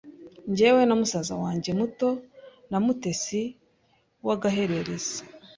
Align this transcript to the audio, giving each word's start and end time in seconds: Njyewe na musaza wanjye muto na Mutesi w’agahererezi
Njyewe 0.49 0.81
na 0.85 0.95
musaza 0.99 1.35
wanjye 1.43 1.69
muto 1.79 2.09
na 2.71 2.77
Mutesi 2.85 3.41
w’agahererezi 4.25 5.17